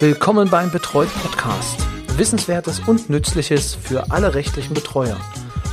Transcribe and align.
Willkommen 0.00 0.50
beim 0.50 0.72
Betreut 0.72 1.08
Podcast. 1.22 1.86
Wissenswertes 2.16 2.80
und 2.80 3.10
Nützliches 3.10 3.76
für 3.76 4.10
alle 4.10 4.34
rechtlichen 4.34 4.74
Betreuer. 4.74 5.16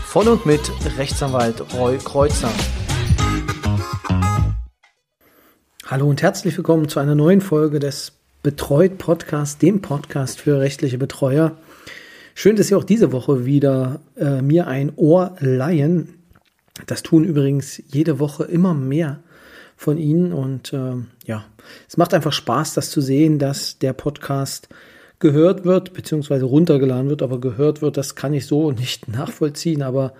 Von 0.05 0.27
und 0.27 0.45
mit 0.45 0.61
Rechtsanwalt 0.97 1.73
Roy 1.73 1.97
Kreuzer. 1.97 2.51
Hallo 5.87 6.07
und 6.07 6.21
herzlich 6.21 6.55
willkommen 6.55 6.87
zu 6.87 6.99
einer 6.99 7.15
neuen 7.15 7.41
Folge 7.41 7.79
des 7.79 8.11
Betreut 8.43 8.99
Podcast, 8.99 9.63
dem 9.63 9.81
Podcast 9.81 10.39
für 10.39 10.59
rechtliche 10.59 10.99
Betreuer. 10.99 11.57
Schön, 12.35 12.55
dass 12.55 12.67
Sie 12.67 12.75
auch 12.75 12.83
diese 12.83 13.11
Woche 13.11 13.45
wieder 13.45 14.01
äh, 14.17 14.43
mir 14.43 14.67
ein 14.67 14.93
Ohr 14.97 15.35
leihen. 15.39 16.13
Das 16.85 17.01
tun 17.01 17.23
übrigens 17.23 17.81
jede 17.87 18.19
Woche 18.19 18.43
immer 18.43 18.75
mehr 18.75 19.23
von 19.81 19.97
Ihnen 19.97 20.31
und 20.31 20.73
äh, 20.73 20.93
ja, 21.25 21.43
es 21.87 21.97
macht 21.97 22.13
einfach 22.13 22.33
Spaß, 22.33 22.75
das 22.75 22.91
zu 22.91 23.01
sehen, 23.01 23.39
dass 23.39 23.79
der 23.79 23.93
Podcast 23.93 24.69
gehört 25.17 25.65
wird, 25.65 25.93
beziehungsweise 25.93 26.45
runtergeladen 26.45 27.09
wird, 27.09 27.23
aber 27.23 27.39
gehört 27.39 27.81
wird, 27.81 27.97
das 27.97 28.13
kann 28.13 28.35
ich 28.35 28.45
so 28.45 28.71
nicht 28.71 29.07
nachvollziehen, 29.07 29.81
aber 29.81 30.13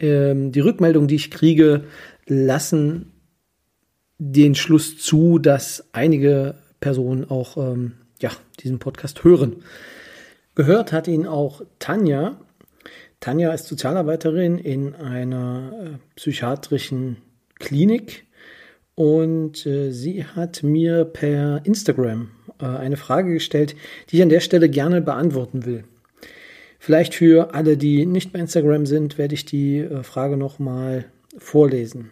ähm, 0.00 0.50
die 0.50 0.58
Rückmeldungen, 0.58 1.06
die 1.06 1.14
ich 1.14 1.30
kriege, 1.30 1.84
lassen 2.26 3.12
den 4.18 4.56
Schluss 4.56 4.98
zu, 4.98 5.38
dass 5.38 5.84
einige 5.92 6.56
Personen 6.80 7.30
auch 7.30 7.56
ähm, 7.56 7.92
ja, 8.20 8.30
diesen 8.64 8.80
Podcast 8.80 9.22
hören. 9.22 9.62
Gehört 10.56 10.90
hat 10.90 11.06
ihn 11.06 11.28
auch 11.28 11.62
Tanja. 11.78 12.40
Tanja 13.20 13.52
ist 13.52 13.68
Sozialarbeiterin 13.68 14.58
in 14.58 14.96
einer 14.96 15.72
äh, 15.72 15.88
psychiatrischen 16.16 17.18
Klinik 17.60 18.24
und 18.94 19.66
äh, 19.66 19.90
sie 19.90 20.24
hat 20.24 20.62
mir 20.62 21.04
per 21.04 21.60
Instagram 21.64 22.30
äh, 22.60 22.66
eine 22.66 22.96
Frage 22.96 23.32
gestellt, 23.32 23.74
die 24.08 24.16
ich 24.16 24.22
an 24.22 24.28
der 24.28 24.40
Stelle 24.40 24.68
gerne 24.68 25.00
beantworten 25.00 25.64
will. 25.64 25.84
Vielleicht 26.78 27.14
für 27.14 27.54
alle, 27.54 27.76
die 27.76 28.06
nicht 28.06 28.32
bei 28.32 28.38
Instagram 28.38 28.86
sind, 28.86 29.18
werde 29.18 29.34
ich 29.34 29.44
die 29.44 29.78
äh, 29.78 30.02
Frage 30.02 30.36
nochmal 30.36 31.06
vorlesen. 31.38 32.10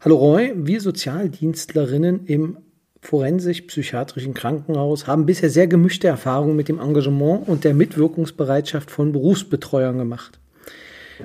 Hallo 0.00 0.16
Roy, 0.16 0.52
wir 0.56 0.80
Sozialdienstlerinnen 0.80 2.26
im 2.26 2.58
forensisch-psychiatrischen 3.00 4.34
Krankenhaus 4.34 5.06
haben 5.06 5.26
bisher 5.26 5.50
sehr 5.50 5.66
gemischte 5.66 6.08
Erfahrungen 6.08 6.56
mit 6.56 6.68
dem 6.68 6.78
Engagement 6.78 7.48
und 7.48 7.64
der 7.64 7.74
Mitwirkungsbereitschaft 7.74 8.90
von 8.90 9.12
Berufsbetreuern 9.12 9.98
gemacht. 9.98 10.38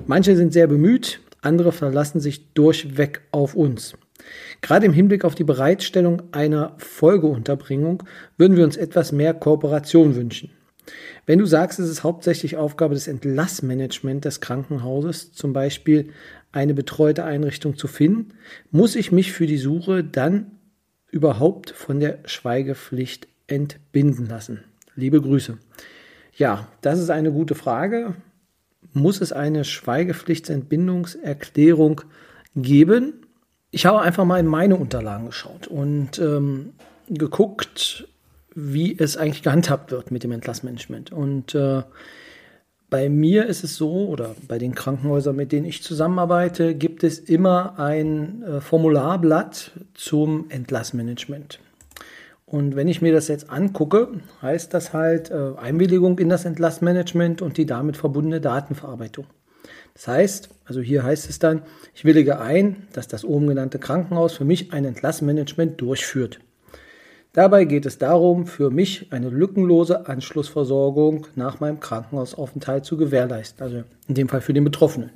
Manche 0.06 0.36
sind 0.36 0.54
sehr 0.54 0.68
bemüht, 0.68 1.20
andere 1.42 1.72
verlassen 1.72 2.20
sich 2.20 2.54
durchweg 2.54 3.22
auf 3.32 3.56
uns. 3.56 3.96
Gerade 4.62 4.86
im 4.86 4.94
Hinblick 4.94 5.26
auf 5.26 5.36
die 5.36 5.44
Bereitstellung 5.44 6.24
einer 6.32 6.76
Folgeunterbringung 6.78 8.04
würden 8.38 8.58
wir 8.58 8.64
uns 8.64 8.78
etwas 8.78 9.12
mehr 9.12 9.34
Kooperation 9.34 10.16
wünschen. 10.16 10.52
Wenn 11.26 11.40
du 11.40 11.46
sagst, 11.46 11.80
es 11.80 11.90
ist 11.90 12.04
hauptsächlich 12.04 12.56
Aufgabe 12.56 12.94
des 12.94 13.08
Entlassmanagements 13.08 14.24
des 14.24 14.42
Krankenhauses, 14.42 15.32
zum 15.34 15.54
Beispiel 15.54 16.10
eine 16.52 16.74
betreute 16.74 17.24
Einrichtung 17.26 17.78
zu 17.78 17.88
finden, 17.88 18.34
muss 18.72 18.96
ich 18.96 19.12
mich 19.12 19.34
für 19.34 19.46
die 19.48 19.58
Suche 19.58 20.04
dann 20.04 20.52
überhaupt 21.12 21.72
von 21.72 22.00
der 22.00 22.20
Schweigepflicht 22.26 23.28
entbinden 23.48 24.28
lassen? 24.28 24.64
Liebe 24.96 25.20
Grüße. 25.22 25.58
Ja, 26.36 26.68
das 26.82 27.00
ist 27.00 27.10
eine 27.10 27.32
gute 27.32 27.56
Frage. 27.56 28.14
Muss 28.94 29.20
es 29.22 29.34
eine 29.34 29.66
Schweigepflichtsentbindungserklärung 29.66 32.02
geben? 32.56 33.27
Ich 33.78 33.86
habe 33.86 34.02
einfach 34.02 34.26
mal 34.26 34.40
in 34.40 34.48
meine 34.48 34.76
Unterlagen 34.76 35.28
geschaut 35.28 35.68
und 35.68 36.18
ähm, 36.18 36.74
geguckt, 37.10 38.08
wie 38.56 38.98
es 38.98 39.18
eigentlich 39.18 39.44
gehandhabt 39.44 39.92
wird 39.92 40.10
mit 40.10 40.24
dem 40.24 40.32
Entlassmanagement. 40.32 41.12
Und 41.12 41.54
äh, 41.54 41.84
bei 42.90 43.08
mir 43.08 43.46
ist 43.46 43.64
es 43.64 43.76
so, 43.76 44.08
oder 44.08 44.34
bei 44.48 44.58
den 44.58 44.74
Krankenhäusern, 44.74 45.36
mit 45.36 45.52
denen 45.52 45.68
ich 45.68 45.84
zusammenarbeite, 45.84 46.74
gibt 46.74 47.04
es 47.04 47.20
immer 47.20 47.78
ein 47.78 48.42
äh, 48.42 48.62
Formularblatt 48.62 49.74
zum 49.94 50.50
Entlassmanagement. 50.50 51.60
Und 52.48 52.76
wenn 52.76 52.88
ich 52.88 53.04
mir 53.04 53.14
das 53.14 53.28
jetzt 53.28 53.52
angucke, 53.52 54.08
heißt 54.42 54.74
das 54.74 54.92
halt 54.94 55.30
äh, 55.30 55.52
Einwilligung 55.56 56.18
in 56.18 56.30
das 56.30 56.46
Entlassmanagement 56.46 57.44
und 57.44 57.58
die 57.58 57.68
damit 57.68 57.96
verbundene 57.96 58.42
Datenverarbeitung. 58.42 59.28
Das 59.98 60.08
heißt, 60.08 60.50
also 60.66 60.80
hier 60.80 61.02
heißt 61.02 61.28
es 61.28 61.40
dann, 61.40 61.64
ich 61.96 62.06
willige 62.06 62.40
ein, 62.40 62.86
dass 62.94 63.08
das 63.08 63.26
oben 63.26 63.48
genannte 63.48 63.80
Krankenhaus 63.80 64.34
für 64.34 64.46
mich 64.46 64.72
ein 64.72 64.86
Entlassmanagement 64.86 65.82
durchführt. 65.82 66.40
Dabei 67.34 67.66
geht 67.66 67.88
es 67.88 67.98
darum, 67.98 68.46
für 68.46 68.70
mich 68.70 69.12
eine 69.12 69.30
lückenlose 69.30 70.08
Anschlussversorgung 70.08 71.26
nach 71.34 71.62
meinem 71.62 71.80
Krankenhausaufenthalt 71.80 72.86
zu 72.86 72.96
gewährleisten, 72.96 73.64
also 73.64 73.82
in 74.08 74.14
dem 74.14 74.30
Fall 74.30 74.42
für 74.42 74.54
den 74.54 74.64
Betroffenen. 74.64 75.10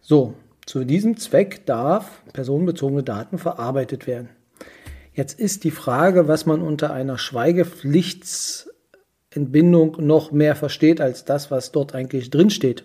So, 0.00 0.34
zu 0.66 0.82
diesem 0.82 1.16
Zweck 1.16 1.64
darf 1.64 2.22
personenbezogene 2.32 3.04
Daten 3.04 3.38
verarbeitet 3.38 4.08
werden. 4.08 4.30
Jetzt 5.14 5.38
ist 5.38 5.62
die 5.62 5.70
Frage, 5.70 6.26
was 6.26 6.44
man 6.44 6.60
unter 6.60 6.92
einer 6.92 7.18
Schweigepflichtsentbindung 7.18 10.04
noch 10.04 10.32
mehr 10.32 10.56
versteht 10.56 11.00
als 11.00 11.24
das, 11.24 11.52
was 11.52 11.70
dort 11.70 11.94
eigentlich 11.94 12.30
drinsteht. 12.30 12.82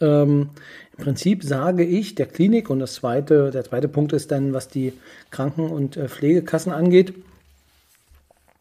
Ähm, 0.00 0.50
Im 0.96 1.04
Prinzip 1.04 1.44
sage 1.44 1.84
ich 1.84 2.14
der 2.14 2.26
Klinik 2.26 2.70
und 2.70 2.80
das 2.80 2.94
zweite, 2.94 3.50
der 3.50 3.64
zweite 3.64 3.88
Punkt 3.88 4.12
ist 4.12 4.30
dann, 4.30 4.52
was 4.52 4.68
die 4.68 4.92
Kranken- 5.30 5.70
und 5.70 5.96
äh, 5.96 6.08
Pflegekassen 6.08 6.72
angeht, 6.72 7.14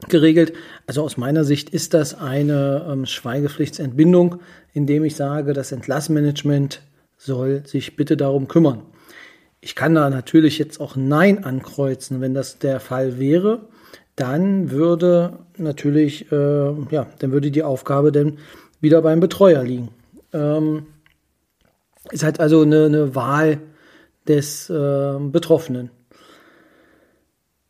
geregelt. 0.09 0.53
Also 0.87 1.03
aus 1.03 1.17
meiner 1.17 1.43
Sicht 1.43 1.69
ist 1.69 1.93
das 1.93 2.15
eine 2.15 2.85
ähm, 2.89 3.05
Schweigepflichtsentbindung, 3.05 4.39
indem 4.73 5.03
ich 5.03 5.15
sage, 5.15 5.53
das 5.53 5.71
Entlassmanagement 5.71 6.81
soll 7.17 7.63
sich 7.65 7.95
bitte 7.95 8.17
darum 8.17 8.47
kümmern. 8.47 8.81
Ich 9.61 9.75
kann 9.75 9.95
da 9.95 10.09
natürlich 10.09 10.57
jetzt 10.57 10.81
auch 10.81 10.95
Nein 10.97 11.45
ankreuzen, 11.45 12.19
wenn 12.19 12.33
das 12.33 12.59
der 12.59 12.79
Fall 12.79 13.17
wäre. 13.17 13.61
Dann 14.15 14.71
würde 14.71 15.39
natürlich, 15.57 16.31
äh, 16.31 16.71
ja, 16.91 17.07
dann 17.19 17.31
würde 17.31 17.49
die 17.49 17.63
Aufgabe 17.63 18.11
dann 18.11 18.39
wieder 18.81 19.01
beim 19.01 19.19
Betreuer 19.21 19.63
liegen. 19.63 19.89
Ähm, 20.33 20.87
ist 22.13 22.23
halt 22.23 22.39
also 22.39 22.61
eine, 22.61 22.85
eine 22.85 23.15
Wahl 23.15 23.59
des 24.27 24.69
äh, 24.69 25.17
Betroffenen. 25.19 25.89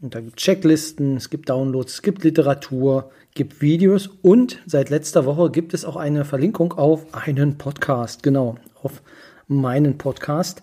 Und 0.01 0.15
da 0.15 0.21
gibt 0.21 0.39
es 0.39 0.45
Checklisten, 0.45 1.17
es 1.17 1.29
gibt 1.29 1.49
Downloads, 1.49 1.95
es 1.95 2.03
gibt 2.03 2.23
Literatur, 2.23 3.11
gibt 3.35 3.61
Videos 3.61 4.09
und 4.23 4.61
seit 4.65 4.91
letzter 4.91 5.27
Woche 5.27 5.51
gibt 5.51 5.75
es 5.75 5.85
auch 5.85 5.97
eine 5.97 6.25
Verlinkung 6.25 6.73
auf 6.73 7.13
einen 7.13 7.59
Podcast, 7.59 8.23
genau, 8.23 8.55
auf 8.81 9.03
meinen 9.49 9.99
Podcast. 9.99 10.63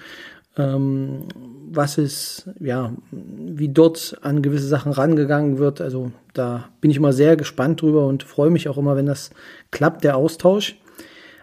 ähm, 0.57 1.25
was 1.71 1.99
ist, 1.99 2.49
ja, 2.61 2.95
wie 3.11 3.69
dort 3.69 4.17
an 4.23 4.41
gewisse 4.41 4.67
Sachen 4.67 4.93
rangegangen 4.93 5.59
wird. 5.59 5.83
Also 5.83 6.13
da 6.33 6.71
bin 6.81 6.91
ich 6.91 6.97
immer 6.97 7.13
sehr 7.13 7.37
gespannt 7.37 7.83
drüber 7.83 8.07
und 8.07 8.23
freue 8.23 8.49
mich 8.49 8.71
auch 8.71 8.79
immer, 8.79 8.97
wenn 8.97 9.05
das 9.05 9.33
klappt, 9.71 10.03
der 10.03 10.17
Austausch. 10.17 10.79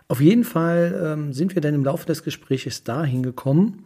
Auf 0.08 0.20
jeden 0.20 0.46
Fall 0.46 1.00
ähm, 1.14 1.32
sind 1.32 1.54
wir 1.54 1.62
dann 1.62 1.76
im 1.76 1.86
Laufe 1.86 2.08
des 2.08 2.24
Gesprächs 2.24 2.84
dahin 2.84 3.22
gekommen, 3.22 3.86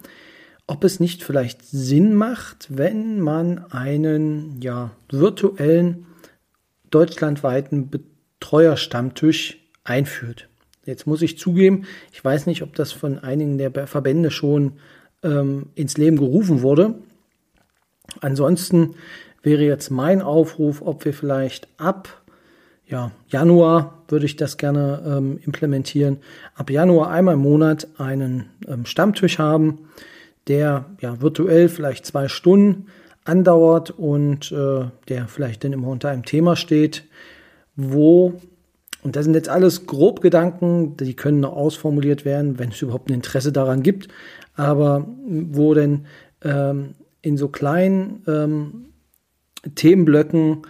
ob 0.68 0.84
es 0.84 1.00
nicht 1.00 1.24
vielleicht 1.24 1.66
Sinn 1.66 2.14
macht, 2.14 2.68
wenn 2.70 3.20
man 3.20 3.72
einen 3.72 4.62
ja, 4.62 4.92
virtuellen 5.10 6.06
deutschlandweiten 6.90 7.90
Betreuerstammtisch 7.90 9.58
einführt. 9.84 10.48
Jetzt 10.86 11.08
muss 11.08 11.22
ich 11.22 11.38
zugeben, 11.38 11.86
ich 12.12 12.24
weiß 12.24 12.48
nicht, 12.48 12.64
ob 12.64 12.76
das 12.76 12.92
von 12.92 13.20
einigen 13.20 13.58
der 13.58 13.88
Verbände 13.88 14.32
schon 14.32 14.74
ähm, 15.24 15.68
ins 15.76 15.98
Leben 15.98 16.18
gerufen 16.18 16.62
wurde. 16.62 16.96
Ansonsten 18.20 18.96
wäre 19.44 19.64
jetzt 19.64 19.90
mein 19.90 20.22
Aufruf, 20.22 20.82
ob 20.82 21.06
wir 21.06 21.14
vielleicht 21.14 21.68
ab 21.78 22.22
ja, 22.92 23.12
Januar 23.30 24.04
würde 24.10 24.26
ich 24.26 24.36
das 24.36 24.58
gerne 24.58 25.02
ähm, 25.06 25.40
implementieren. 25.46 26.18
Ab 26.56 26.70
Januar 26.70 27.10
einmal 27.10 27.36
im 27.36 27.40
Monat 27.40 27.88
einen 27.98 28.50
ähm, 28.68 28.86
Stammtisch 28.86 29.40
haben, 29.40 29.88
der 30.48 30.86
ja 31.00 31.22
virtuell 31.22 31.70
vielleicht 31.70 32.06
zwei 32.06 32.28
Stunden 32.28 32.88
andauert 33.24 33.92
und 33.92 34.52
äh, 34.52 34.86
der 35.08 35.28
vielleicht 35.28 35.64
dann 35.64 35.74
immer 35.74 35.90
unter 35.90 36.10
einem 36.10 36.26
Thema 36.26 36.56
steht, 36.56 37.06
wo, 37.76 38.34
und 39.04 39.16
das 39.16 39.26
sind 39.26 39.36
jetzt 39.36 39.50
alles 39.50 39.86
grob 39.86 40.22
Gedanken, 40.22 40.98
die 40.98 41.16
können 41.16 41.40
noch 41.42 41.54
ausformuliert 41.54 42.26
werden, 42.26 42.60
wenn 42.60 42.70
es 42.70 42.82
überhaupt 42.82 43.10
ein 43.10 43.16
Interesse 43.16 43.52
daran 43.52 43.84
gibt, 43.84 44.08
aber 44.56 45.08
wo 45.28 45.74
denn 45.74 46.06
ähm, 46.44 46.96
in 47.22 47.38
so 47.38 47.48
kleinen 47.48 48.24
ähm, 48.28 48.86
Themenblöcken 49.76 50.64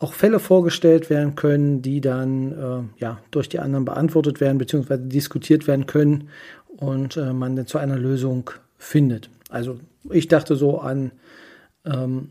auch 0.00 0.14
Fälle 0.14 0.40
vorgestellt 0.40 1.10
werden 1.10 1.36
können, 1.36 1.80
die 1.80 2.00
dann 2.00 2.52
äh, 2.52 3.02
ja, 3.02 3.20
durch 3.30 3.48
die 3.48 3.60
anderen 3.60 3.84
beantwortet 3.84 4.40
werden, 4.40 4.58
beziehungsweise 4.58 5.02
diskutiert 5.02 5.68
werden 5.68 5.86
können 5.86 6.28
und 6.76 7.16
äh, 7.16 7.32
man 7.32 7.54
dann 7.54 7.68
zu 7.68 7.78
einer 7.78 7.96
Lösung 7.96 8.50
findet. 8.82 9.30
Also 9.48 9.78
ich 10.10 10.28
dachte 10.28 10.56
so 10.56 10.80
an, 10.80 11.12
ähm, 11.84 12.30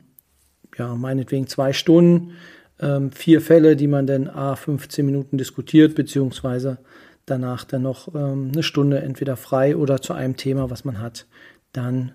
ja, 0.78 0.96
meinetwegen 0.96 1.48
zwei 1.48 1.74
Stunden, 1.74 2.34
ähm, 2.80 3.12
vier 3.12 3.42
Fälle, 3.42 3.76
die 3.76 3.88
man 3.88 4.08
dann 4.08 4.28
a 4.28 4.56
15 4.56 5.06
Minuten 5.06 5.38
diskutiert, 5.38 5.96
beziehungsweise 5.96 6.80
danach 7.26 7.64
dann 7.64 7.84
noch 7.84 8.14
ähm, 8.14 8.52
eine 8.54 8.64
Stunde 8.64 9.00
entweder 9.00 9.38
frei 9.38 9.76
oder 9.76 10.02
zu 10.02 10.14
einem 10.14 10.36
Thema, 10.36 10.70
was 10.70 10.84
man 10.84 11.00
hat, 11.00 11.26
dann 11.72 12.14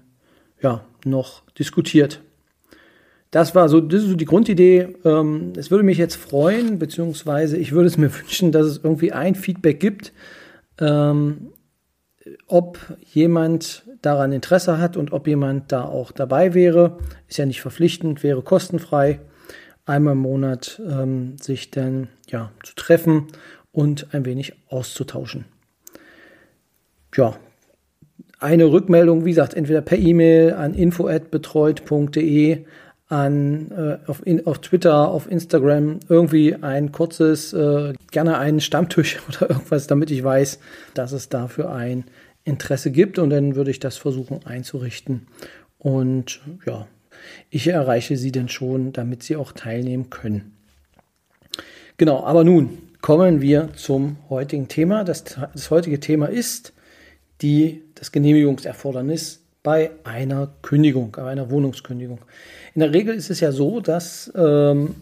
ja 0.61 0.85
noch 1.05 1.43
diskutiert. 1.59 2.21
Das 3.31 3.55
war 3.55 3.69
so, 3.69 3.81
das 3.81 4.03
ist 4.03 4.09
so 4.09 4.17
die 4.17 4.25
Grundidee. 4.25 4.97
Ähm, 5.05 5.53
es 5.57 5.71
würde 5.71 5.85
mich 5.85 5.99
jetzt 5.99 6.17
freuen, 6.17 6.79
beziehungsweise 6.79 7.57
ich 7.57 7.73
würde 7.73 7.89
es 7.89 7.97
mir 7.97 8.15
wünschen, 8.19 8.53
dass 8.53 8.67
es 8.67 8.81
irgendwie 8.83 9.13
ein 9.13 9.35
Feedback 9.35 9.81
gibt, 9.81 10.13
ähm, 10.79 11.53
ob 12.47 12.79
jemand 13.13 13.85
daran 14.03 14.33
Interesse 14.33 14.79
hat 14.79 14.97
und 14.97 15.13
ob 15.13 15.27
jemand 15.27 15.73
da 15.73 15.85
auch 15.85 16.13
dabei 16.13 16.55
wäre. 16.55 16.99
Ist 17.29 17.39
ja 17.39 17.47
nicht 17.47 17.61
verpflichtend, 17.61 18.23
wäre 18.23 18.43
kostenfrei, 18.43 19.21
einmal 19.85 20.13
im 20.13 20.21
Monat 20.21 20.81
ähm, 20.89 21.37
sich 21.39 21.71
dann 21.71 22.09
ja 22.29 22.51
zu 22.63 22.75
treffen 22.75 23.27
und 23.73 24.15
ein 24.15 24.25
wenig 24.25 24.55
auszutauschen. 24.69 25.45
Ja, 27.15 27.37
eine 28.39 28.67
Rückmeldung, 28.67 29.25
wie 29.25 29.31
gesagt, 29.31 29.55
entweder 29.55 29.81
per 29.81 29.99
E-Mail 29.99 30.53
an 30.53 30.75
info@betreut.de 30.75 32.65
an 33.09 33.71
äh, 33.71 33.99
auf, 34.09 34.27
in, 34.27 34.47
auf 34.47 34.59
Twitter, 34.59 35.09
auf 35.09 35.31
Instagram 35.31 36.01
irgendwie 36.09 36.55
ein 36.57 36.91
kurzes, 36.91 37.53
äh, 37.53 37.93
gerne 38.11 38.39
einen 38.39 38.61
Stammtisch 38.61 39.19
oder 39.29 39.51
irgendwas, 39.51 39.87
damit 39.87 40.11
ich 40.11 40.23
weiß, 40.23 40.59
dass 40.95 41.13
es 41.13 41.29
dafür 41.29 41.73
ein 41.73 42.05
Interesse 42.45 42.91
gibt 42.91 43.19
und 43.19 43.31
dann 43.31 43.57
würde 43.57 43.71
ich 43.71 43.81
das 43.81 43.97
versuchen 43.97 44.41
einzurichten. 44.45 45.27
Und 45.79 46.41
ja, 46.65 46.87
ich 47.51 47.69
erreiche 47.69 48.17
sie 48.17 48.33
denn 48.33 48.49
schon, 48.49 48.93
damit 48.93 49.23
sie 49.23 49.37
auch 49.37 49.53
teilnehmen 49.53 50.11
können. 50.11 50.57
Genau, 51.97 52.25
aber 52.25 52.45
nun 52.45 52.79
kommen 53.01 53.41
wir 53.41 53.71
zum 53.75 54.17
heutigen 54.29 54.69
Thema. 54.69 55.05
Das, 55.05 55.25
das 55.25 55.71
heutige 55.71 56.01
Thema 56.01 56.27
ist 56.27 56.73
die, 57.41 57.83
das 57.95 58.13
Genehmigungserfordernis 58.13 59.46
bei 59.67 59.91
einer 60.05 60.49
Kündigung, 60.63 61.11
bei 61.11 61.25
einer 61.25 61.51
Wohnungskündigung. 61.51 62.21
In 62.77 62.83
der 62.83 62.93
Regel 62.93 63.17
ist 63.17 63.31
es 63.31 63.41
ja 63.41 63.51
so, 63.51 63.81
dass 63.81 64.33
ähm, 64.37 64.95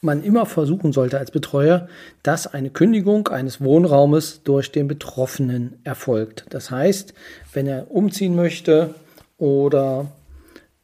man 0.00 0.24
immer 0.24 0.44
versuchen 0.44 0.92
sollte 0.92 1.20
als 1.20 1.30
Betreuer, 1.30 1.86
dass 2.24 2.52
eine 2.52 2.70
Kündigung 2.70 3.28
eines 3.28 3.60
Wohnraumes 3.60 4.42
durch 4.42 4.72
den 4.72 4.88
Betroffenen 4.88 5.78
erfolgt. 5.84 6.46
Das 6.50 6.72
heißt, 6.72 7.14
wenn 7.52 7.68
er 7.68 7.92
umziehen 7.92 8.34
möchte 8.34 8.92
oder 9.38 10.10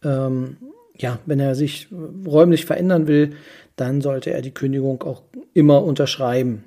ähm, 0.04 0.58
ja, 0.96 1.18
wenn 1.26 1.40
er 1.40 1.56
sich 1.56 1.88
räumlich 2.24 2.66
verändern 2.66 3.08
will, 3.08 3.32
dann 3.74 4.00
sollte 4.00 4.30
er 4.30 4.42
die 4.42 4.54
Kündigung 4.54 5.02
auch 5.02 5.22
immer 5.54 5.82
unterschreiben. 5.82 6.62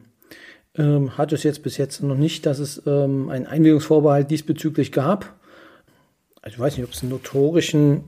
Ähm, 0.76 1.18
hat 1.18 1.32
es 1.32 1.44
jetzt 1.44 1.64
bis 1.64 1.78
jetzt 1.78 2.04
noch 2.04 2.18
nicht, 2.18 2.46
dass 2.46 2.60
es 2.60 2.82
ähm, 2.86 3.30
einen 3.30 3.48
Einwilligungsvorbehalt 3.48 4.30
diesbezüglich 4.30 4.92
gab 4.92 5.40
ich 6.46 6.60
weiß 6.60 6.78
nicht, 6.78 6.86
ob 6.86 6.94
es 6.94 7.02
einen 7.02 7.12
notorischen 7.12 8.04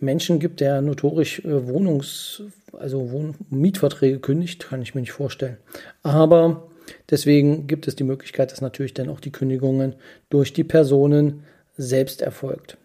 Menschen 0.00 0.38
gibt, 0.38 0.60
der 0.60 0.80
notorisch 0.80 1.44
äh, 1.44 1.66
Wohnungs, 1.66 2.42
also 2.72 3.10
Wohn 3.10 3.34
Mietverträge 3.50 4.20
kündigt, 4.20 4.68
kann 4.68 4.82
ich 4.82 4.94
mir 4.94 5.00
nicht 5.00 5.12
vorstellen. 5.12 5.56
Aber 6.02 6.68
deswegen 7.10 7.66
gibt 7.66 7.88
es 7.88 7.96
die 7.96 8.04
Möglichkeit, 8.04 8.52
dass 8.52 8.60
natürlich 8.60 8.94
dann 8.94 9.08
auch 9.08 9.20
die 9.20 9.32
Kündigungen 9.32 9.94
durch 10.30 10.52
die 10.52 10.64
Personen 10.64 11.42
selbst 11.76 12.22
erfolgt. 12.22 12.76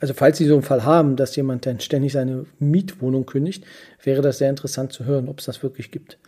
Also 0.00 0.14
falls 0.14 0.38
Sie 0.38 0.44
so 0.44 0.54
einen 0.54 0.62
Fall 0.62 0.84
haben, 0.84 1.16
dass 1.16 1.34
jemand 1.34 1.64
dann 1.66 1.80
ständig 1.80 2.12
seine 2.12 2.44
Mietwohnung 2.58 3.26
kündigt, 3.26 3.64
wäre 4.02 4.22
das 4.22 4.38
sehr 4.38 4.50
interessant 4.50 4.92
zu 4.92 5.04
hören, 5.04 5.28
ob 5.28 5.40
es 5.40 5.46
das 5.46 5.62
wirklich 5.62 5.90
gibt. 5.90 6.18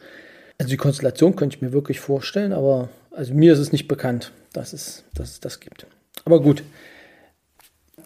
Also 0.59 0.71
die 0.71 0.77
Konstellation 0.77 1.37
könnte 1.37 1.57
ich 1.57 1.63
mir 1.63 1.73
wirklich 1.73 2.01
vorstellen, 2.01 2.53
aber 2.53 2.89
also 3.11 3.35
mir 3.35 3.53
ist 3.53 3.59
es 3.59 3.73
nicht 3.73 3.87
bekannt, 3.87 4.33
dass 4.53 4.73
es, 4.73 5.05
dass 5.15 5.31
es 5.31 5.41
das 5.41 5.61
gibt. 5.61 5.87
Aber 6.25 6.41
gut. 6.41 6.63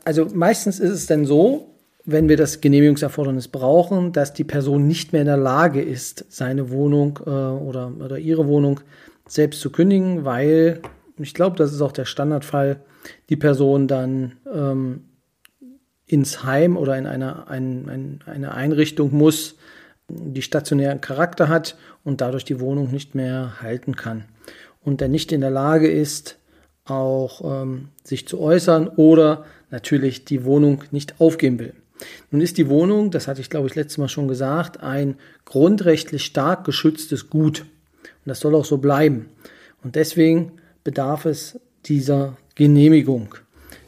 Also 0.05 0.27
meistens 0.35 0.81
ist 0.81 0.91
es 0.91 1.07
dann 1.07 1.25
so, 1.25 1.75
wenn 2.05 2.29
wir 2.29 2.37
das 2.37 2.61
Genehmigungserfordernis 2.61 3.49
brauchen, 3.49 4.13
dass 4.13 4.35
die 4.35 4.45
Person 4.45 4.87
nicht 4.87 5.13
mehr 5.13 5.23
in 5.23 5.27
der 5.27 5.39
Lage 5.39 5.81
ist, 5.81 6.27
seine 6.29 6.71
Wohnung 6.71 7.19
äh, 7.25 7.31
oder, 7.31 7.93
oder 7.99 8.19
ihre 8.19 8.47
Wohnung 8.47 8.81
selbst 9.27 9.61
zu 9.61 9.71
kündigen, 9.71 10.25
weil 10.25 10.81
ich 11.19 11.33
glaube, 11.33 11.57
das 11.57 11.73
ist 11.73 11.81
auch 11.81 11.93
der 11.93 12.05
Standardfall, 12.05 12.81
die 13.31 13.37
Person 13.37 13.89
dann 13.89 14.33
ähm, 14.53 15.05
ins 16.07 16.45
Heim 16.45 16.77
oder 16.77 16.99
in 16.99 17.07
eine, 17.07 17.49
ein, 17.49 17.89
ein, 17.89 18.21
eine 18.27 18.55
Einrichtung 18.55 19.15
muss, 19.17 19.57
die 20.09 20.43
stationären 20.43 21.01
Charakter 21.01 21.49
hat 21.49 21.77
und 22.03 22.21
dadurch 22.21 22.45
die 22.45 22.61
Wohnung 22.61 22.91
nicht 22.91 23.15
mehr 23.15 23.63
halten 23.63 23.97
kann. 23.97 24.25
Und 24.83 25.01
der 25.01 25.09
nicht 25.09 25.33
in 25.33 25.41
der 25.41 25.51
Lage 25.51 25.91
ist, 25.91 26.39
auch 26.85 27.63
ähm, 27.63 27.89
sich 28.03 28.29
zu 28.29 28.41
äußern 28.41 28.89
oder 28.89 29.45
natürlich 29.71 30.25
die 30.25 30.45
Wohnung 30.45 30.85
nicht 30.91 31.21
aufgeben 31.21 31.59
will. 31.59 31.73
Nun 32.31 32.41
ist 32.41 32.59
die 32.59 32.69
Wohnung, 32.69 33.11
das 33.11 33.29
hatte 33.29 33.41
ich 33.41 33.51
glaube 33.51 33.69
ich 33.69 33.75
letztes 33.75 33.99
Mal 33.99 34.09
schon 34.09 34.29
gesagt, 34.29 34.83
ein 34.83 35.17
grundrechtlich 35.45 36.25
stark 36.25 36.65
geschütztes 36.65 37.31
Gut. 37.31 37.61
Und 37.61 38.31
das 38.31 38.41
soll 38.41 38.55
auch 38.55 38.65
so 38.65 38.79
bleiben. 38.79 39.27
Und 39.83 39.97
deswegen 39.97 40.53
bedarf 40.83 41.25
es 41.25 41.59
dieser 41.87 42.37
Genehmigung, 42.55 43.35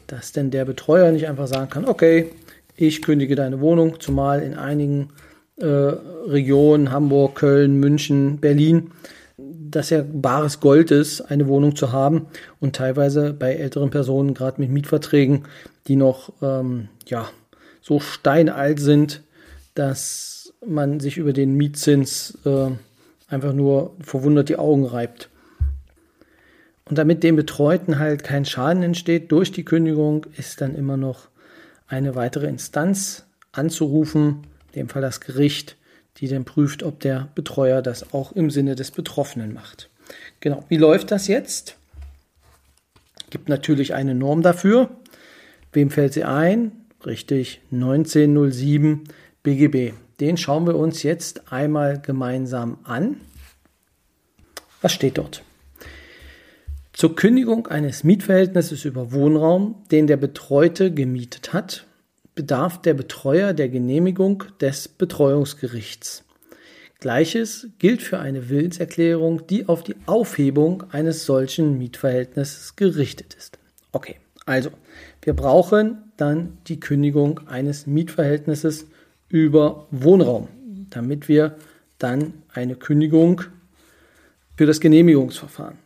dass 0.07 0.31
denn 0.31 0.51
der 0.51 0.65
Betreuer 0.65 1.11
nicht 1.11 1.27
einfach 1.27 1.47
sagen 1.47 1.69
kann, 1.69 1.85
okay, 1.85 2.31
ich 2.75 3.01
kündige 3.01 3.35
deine 3.35 3.59
Wohnung, 3.59 3.99
zumal 3.99 4.43
in 4.43 4.53
einigen 4.53 5.09
äh, 5.57 5.65
Regionen, 5.65 6.91
Hamburg, 6.91 7.35
Köln, 7.35 7.79
München, 7.79 8.37
Berlin, 8.37 8.91
das 9.37 9.91
ja 9.91 10.03
bares 10.03 10.59
Gold 10.59 10.89
ist, 10.89 11.21
eine 11.21 11.47
Wohnung 11.47 11.75
zu 11.75 11.91
haben 11.91 12.27
und 12.59 12.75
teilweise 12.75 13.33
bei 13.33 13.53
älteren 13.53 13.91
Personen, 13.91 14.33
gerade 14.33 14.59
mit 14.59 14.71
Mietverträgen, 14.71 15.45
die 15.87 15.95
noch 15.95 16.33
ähm, 16.41 16.89
ja, 17.05 17.29
so 17.81 17.99
steinalt 17.99 18.79
sind, 18.79 19.23
dass 19.75 20.53
man 20.65 20.99
sich 20.99 21.17
über 21.17 21.33
den 21.33 21.53
Mietzins 21.53 22.37
äh, 22.45 22.71
einfach 23.27 23.53
nur 23.53 23.95
verwundert 23.99 24.49
die 24.49 24.57
Augen 24.57 24.85
reibt. 24.85 25.29
Und 26.85 26.97
damit 26.97 27.21
dem 27.23 27.35
Betreuten 27.35 27.99
halt 27.99 28.23
kein 28.23 28.45
Schaden 28.45 28.81
entsteht 28.81 29.31
durch 29.31 29.51
die 29.51 29.65
Kündigung, 29.65 30.25
ist 30.35 30.61
dann 30.61 30.73
immer 30.73 30.97
noch 30.97 31.27
eine 31.87 32.15
weitere 32.15 32.47
Instanz 32.47 33.25
anzurufen, 33.51 34.47
in 34.67 34.81
dem 34.81 34.89
Fall 34.89 35.01
das 35.01 35.21
Gericht, 35.21 35.76
die 36.17 36.27
dann 36.27 36.45
prüft, 36.45 36.83
ob 36.83 36.99
der 36.99 37.29
Betreuer 37.35 37.81
das 37.81 38.13
auch 38.13 38.31
im 38.31 38.49
Sinne 38.49 38.75
des 38.75 38.91
Betroffenen 38.91 39.53
macht. 39.53 39.89
Genau, 40.39 40.63
wie 40.69 40.77
läuft 40.77 41.11
das 41.11 41.27
jetzt? 41.27 41.77
Gibt 43.29 43.49
natürlich 43.49 43.93
eine 43.93 44.15
Norm 44.15 44.41
dafür. 44.41 44.89
Wem 45.73 45.89
fällt 45.89 46.13
sie 46.13 46.23
ein? 46.23 46.71
Richtig, 47.05 47.61
1907 47.71 49.03
BGB. 49.43 49.93
Den 50.19 50.37
schauen 50.37 50.65
wir 50.65 50.75
uns 50.75 51.03
jetzt 51.03 51.51
einmal 51.51 52.01
gemeinsam 52.01 52.79
an. 52.83 53.21
Was 54.81 54.93
steht 54.93 55.17
dort? 55.17 55.43
Zur 56.93 57.15
Kündigung 57.15 57.67
eines 57.67 58.03
Mietverhältnisses 58.03 58.85
über 58.85 59.11
Wohnraum, 59.11 59.83
den 59.91 60.07
der 60.07 60.17
Betreute 60.17 60.91
gemietet 60.91 61.53
hat, 61.53 61.85
bedarf 62.37 62.81
der 62.81 62.93
Betreuer 62.93 63.51
der 63.53 63.67
Genehmigung 63.67 64.45
des 64.61 64.87
Betreuungsgerichts. 64.87 66.23
Gleiches 66.99 67.67
gilt 67.79 68.01
für 68.01 68.19
eine 68.19 68.47
Willenserklärung, 68.49 69.45
die 69.47 69.67
auf 69.67 69.83
die 69.83 69.95
Aufhebung 70.05 70.83
eines 70.91 71.25
solchen 71.25 71.77
Mietverhältnisses 71.77 72.75
gerichtet 72.75 73.33
ist. 73.33 73.59
Okay, 73.91 74.15
also 74.45 74.69
wir 75.21 75.33
brauchen 75.33 76.03
dann 76.15 76.59
die 76.67 76.79
Kündigung 76.79 77.47
eines 77.47 77.87
Mietverhältnisses 77.87 78.87
über 79.29 79.87
Wohnraum, 79.91 80.47
damit 80.89 81.27
wir 81.27 81.57
dann 81.97 82.33
eine 82.53 82.75
Kündigung 82.75 83.41
für 84.55 84.65
das 84.65 84.79
Genehmigungsverfahren. 84.79 85.77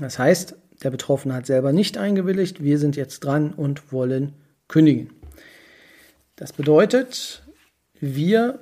Das 0.00 0.18
heißt, 0.18 0.56
der 0.82 0.90
Betroffene 0.90 1.34
hat 1.34 1.46
selber 1.46 1.72
nicht 1.72 1.96
eingewilligt, 1.96 2.62
wir 2.62 2.78
sind 2.78 2.96
jetzt 2.96 3.20
dran 3.20 3.52
und 3.52 3.92
wollen 3.92 4.34
kündigen. 4.68 5.10
Das 6.36 6.52
bedeutet, 6.52 7.42
wir 8.00 8.58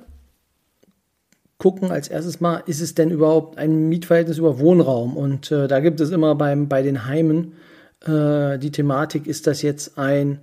gucken 1.61 1.91
als 1.91 2.07
erstes 2.07 2.39
mal, 2.39 2.63
ist 2.65 2.81
es 2.81 2.95
denn 2.95 3.11
überhaupt 3.11 3.59
ein 3.59 3.87
Mietverhältnis 3.87 4.39
über 4.39 4.57
Wohnraum? 4.57 5.15
Und 5.15 5.51
äh, 5.51 5.67
da 5.67 5.79
gibt 5.79 5.99
es 6.01 6.09
immer 6.09 6.33
beim, 6.33 6.67
bei 6.67 6.81
den 6.81 7.05
Heimen 7.05 7.53
äh, 8.03 8.57
die 8.57 8.71
Thematik, 8.71 9.27
ist 9.27 9.45
das 9.45 9.61
jetzt 9.61 9.97
ein 9.99 10.39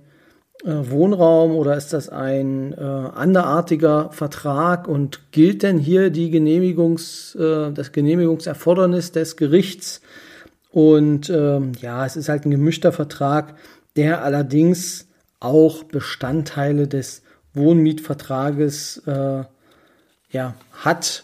äh, 0.63 0.71
Wohnraum 0.89 1.57
oder 1.57 1.75
ist 1.75 1.91
das 1.91 2.07
ein 2.07 2.71
äh, 2.71 2.81
anderartiger 2.81 4.11
Vertrag 4.11 4.87
und 4.87 5.31
gilt 5.31 5.63
denn 5.63 5.77
hier 5.77 6.09
die 6.09 6.31
Genehmigungs, 6.31 7.35
äh, 7.35 7.71
das 7.73 7.91
Genehmigungserfordernis 7.91 9.11
des 9.11 9.35
Gerichts? 9.35 9.99
Und 10.71 11.29
ähm, 11.29 11.73
ja, 11.81 12.05
es 12.05 12.15
ist 12.15 12.29
halt 12.29 12.45
ein 12.45 12.51
gemischter 12.51 12.93
Vertrag, 12.93 13.55
der 13.97 14.23
allerdings 14.23 15.08
auch 15.39 15.83
Bestandteile 15.83 16.87
des 16.87 17.23
Wohnmietvertrages 17.53 19.03
äh, 19.07 19.43
ja, 20.31 20.55
hat. 20.73 21.23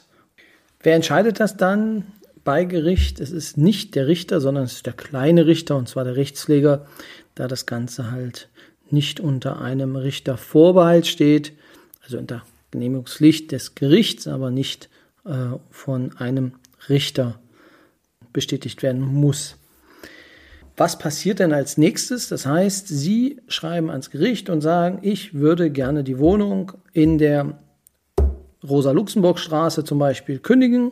Wer 0.82 0.96
entscheidet 0.96 1.40
das 1.40 1.58
dann? 1.58 2.06
bei 2.46 2.64
Gericht. 2.64 3.20
Es 3.20 3.32
ist 3.32 3.58
nicht 3.58 3.96
der 3.96 4.08
Richter, 4.08 4.40
sondern 4.40 4.64
es 4.64 4.74
ist 4.74 4.86
der 4.86 4.94
kleine 4.94 5.48
Richter, 5.48 5.76
und 5.76 5.90
zwar 5.90 6.06
der 6.06 6.16
Rechtspfleger, 6.16 6.86
da 7.34 7.50
das 7.50 7.66
Ganze 7.66 8.12
halt 8.12 8.48
nicht 8.90 9.20
unter 9.20 9.60
einem 9.60 9.98
Richtervorbehalt 9.98 11.08
steht, 11.08 11.52
also 12.04 12.18
unter 12.18 12.46
Genehmigungspflicht 12.72 13.52
des 13.52 13.76
Gerichts, 13.76 14.28
aber 14.28 14.52
nicht 14.52 14.90
äh, 15.26 15.58
von 15.72 16.16
einem 16.18 16.54
Richter 16.88 17.40
bestätigt 18.32 18.84
werden 18.84 19.02
muss. 19.02 19.58
Was 20.78 21.00
passiert 21.00 21.40
denn 21.40 21.54
als 21.54 21.78
nächstes? 21.78 22.28
Das 22.28 22.46
heißt, 22.46 22.88
Sie 22.88 23.42
schreiben 23.48 23.90
ans 23.90 24.10
Gericht 24.10 24.50
und 24.50 24.62
sagen, 24.62 25.00
ich 25.04 25.34
würde 25.34 25.72
gerne 25.72 26.04
die 26.04 26.20
Wohnung 26.20 26.74
in 26.92 27.18
der 27.18 27.60
Rosa-Luxemburg-Straße 28.68 29.84
zum 29.86 30.00
Beispiel 30.00 30.40
kündigen 30.40 30.92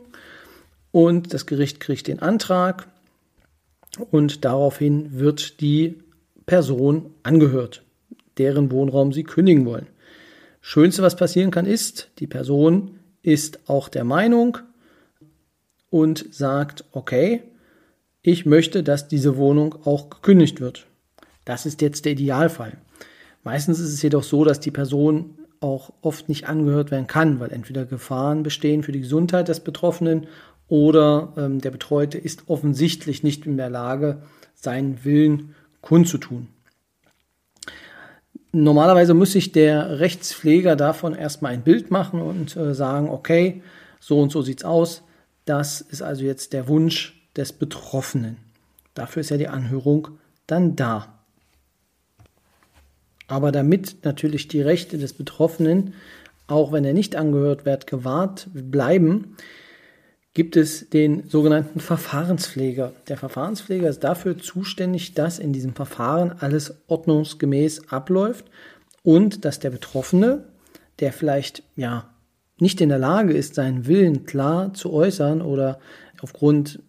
und 0.91 1.33
das 1.33 1.45
Gericht 1.45 1.79
kriegt 1.79 2.07
den 2.07 2.19
Antrag 2.19 2.87
und 4.11 4.45
daraufhin 4.45 5.19
wird 5.19 5.59
die 5.59 5.99
Person 6.45 7.13
angehört, 7.23 7.83
deren 8.37 8.71
Wohnraum 8.71 9.11
sie 9.11 9.23
kündigen 9.23 9.65
wollen. 9.65 9.87
Schönste, 10.61 11.01
was 11.01 11.17
passieren 11.17 11.51
kann, 11.51 11.65
ist, 11.65 12.09
die 12.19 12.27
Person 12.27 12.99
ist 13.21 13.67
auch 13.67 13.89
der 13.89 14.05
Meinung 14.05 14.59
und 15.89 16.33
sagt, 16.33 16.85
okay, 16.91 17.43
ich 18.23 18.45
möchte, 18.45 18.83
dass 18.83 19.09
diese 19.09 19.37
Wohnung 19.37 19.75
auch 19.85 20.09
gekündigt 20.09 20.61
wird. 20.61 20.87
Das 21.45 21.65
ist 21.65 21.81
jetzt 21.81 22.05
der 22.05 22.13
Idealfall. 22.13 22.77
Meistens 23.43 23.79
ist 23.79 23.93
es 23.93 24.01
jedoch 24.01 24.23
so, 24.23 24.45
dass 24.45 24.61
die 24.61 24.71
Person 24.71 25.37
auch 25.59 25.91
oft 26.01 26.29
nicht 26.29 26.47
angehört 26.47 26.89
werden 26.89 27.07
kann, 27.07 27.39
weil 27.39 27.51
entweder 27.51 27.85
Gefahren 27.85 28.41
bestehen 28.41 28.83
für 28.83 28.93
die 28.93 29.01
Gesundheit 29.01 29.49
des 29.49 29.59
Betroffenen 29.59 30.27
oder 30.69 31.33
ähm, 31.37 31.59
der 31.59 31.71
Betreute 31.71 32.17
ist 32.17 32.43
offensichtlich 32.47 33.23
nicht 33.23 33.45
in 33.45 33.57
der 33.57 33.69
Lage, 33.69 34.23
seinen 34.55 35.03
Willen 35.03 35.55
kundzutun. 35.81 36.47
Normalerweise 38.53 39.13
muss 39.13 39.33
sich 39.33 39.51
der 39.51 39.99
Rechtspfleger 39.99 40.75
davon 40.75 41.13
erstmal 41.13 41.53
ein 41.53 41.63
Bild 41.63 41.91
machen 41.91 42.21
und 42.21 42.55
äh, 42.55 42.73
sagen, 42.73 43.09
okay, 43.09 43.61
so 43.99 44.19
und 44.19 44.31
so 44.31 44.41
sieht's 44.41 44.63
aus. 44.63 45.03
Das 45.45 45.81
ist 45.81 46.01
also 46.01 46.23
jetzt 46.23 46.53
der 46.53 46.67
Wunsch 46.67 47.22
des 47.35 47.53
Betroffenen. 47.53 48.37
Dafür 48.93 49.21
ist 49.21 49.29
ja 49.29 49.37
die 49.37 49.47
Anhörung 49.47 50.09
dann 50.47 50.75
da. 50.75 51.19
Aber 53.27 53.51
damit 53.51 54.03
natürlich 54.03 54.47
die 54.47 54.61
Rechte 54.61 54.97
des 54.97 55.13
Betroffenen, 55.13 55.93
auch 56.47 56.71
wenn 56.71 56.85
er 56.85 56.93
nicht 56.93 57.15
angehört 57.15 57.65
wird, 57.65 57.87
gewahrt 57.87 58.47
bleiben, 58.53 59.35
gibt 60.33 60.55
es 60.55 60.89
den 60.89 61.29
sogenannten 61.29 61.79
Verfahrenspfleger. 61.79 62.93
Der 63.07 63.17
Verfahrenspfleger 63.17 63.87
ist 63.89 64.03
dafür 64.03 64.37
zuständig, 64.37 65.13
dass 65.13 65.39
in 65.39 65.53
diesem 65.53 65.75
Verfahren 65.75 66.33
alles 66.39 66.75
ordnungsgemäß 66.87 67.89
abläuft 67.89 68.45
und 69.03 69.45
dass 69.45 69.59
der 69.59 69.69
Betroffene, 69.69 70.45
der 70.99 71.13
vielleicht 71.13 71.63
ja 71.75 72.09
nicht 72.59 72.81
in 72.81 72.89
der 72.89 72.99
Lage 72.99 73.33
ist, 73.33 73.55
seinen 73.55 73.85
Willen 73.87 74.25
klar 74.25 74.73
zu 74.73 74.91
äußern 74.91 75.41
oder 75.41 75.79
aufgrund 76.21 76.79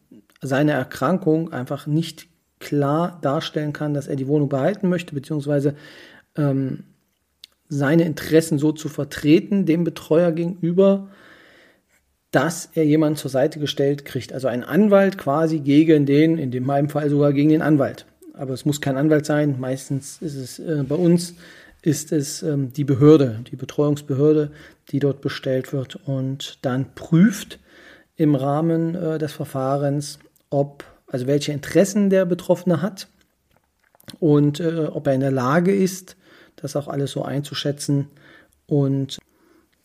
seiner 0.46 0.72
Erkrankung 0.72 1.52
einfach 1.52 1.86
nicht 1.86 2.28
klar 2.60 3.18
darstellen 3.22 3.72
kann, 3.72 3.94
dass 3.94 4.06
er 4.06 4.16
die 4.16 4.28
Wohnung 4.28 4.48
behalten 4.48 4.88
möchte, 4.88 5.14
beziehungsweise 5.14 5.74
ähm, 6.36 6.84
seine 7.68 8.04
Interessen 8.04 8.58
so 8.58 8.72
zu 8.72 8.88
vertreten 8.88 9.66
dem 9.66 9.84
Betreuer 9.84 10.32
gegenüber, 10.32 11.08
dass 12.30 12.70
er 12.74 12.84
jemanden 12.84 13.16
zur 13.16 13.30
Seite 13.30 13.58
gestellt 13.58 14.04
kriegt. 14.04 14.32
Also 14.32 14.48
ein 14.48 14.64
Anwalt 14.64 15.18
quasi 15.18 15.60
gegen 15.60 16.06
den, 16.06 16.38
in 16.38 16.50
dem 16.50 16.64
meinem 16.64 16.88
Fall 16.88 17.08
sogar 17.10 17.32
gegen 17.32 17.50
den 17.50 17.62
Anwalt. 17.62 18.06
Aber 18.32 18.52
es 18.52 18.64
muss 18.64 18.80
kein 18.80 18.96
Anwalt 18.96 19.24
sein. 19.24 19.56
Meistens 19.60 20.18
ist 20.20 20.34
es 20.34 20.58
äh, 20.58 20.82
bei 20.88 20.96
uns 20.96 21.34
ist 21.82 22.12
es 22.12 22.42
ähm, 22.42 22.72
die 22.72 22.84
Behörde, 22.84 23.40
die 23.50 23.56
Betreuungsbehörde, 23.56 24.50
die 24.90 24.98
dort 24.98 25.20
bestellt 25.20 25.72
wird 25.72 25.96
und 26.06 26.58
dann 26.62 26.94
prüft 26.94 27.58
im 28.16 28.34
Rahmen 28.34 28.94
äh, 28.94 29.18
des 29.18 29.32
Verfahrens, 29.32 30.18
ob 30.54 30.84
also 31.06 31.26
welche 31.26 31.52
Interessen 31.52 32.10
der 32.10 32.24
Betroffene 32.24 32.80
hat 32.80 33.08
und 34.20 34.60
äh, 34.60 34.86
ob 34.86 35.06
er 35.06 35.14
in 35.14 35.20
der 35.20 35.30
Lage 35.30 35.74
ist, 35.74 36.16
das 36.56 36.76
auch 36.76 36.88
alles 36.88 37.12
so 37.12 37.22
einzuschätzen 37.22 38.08
und 38.66 39.18